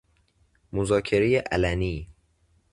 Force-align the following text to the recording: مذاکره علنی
مذاکره 0.73 1.37
علنی 1.51 2.09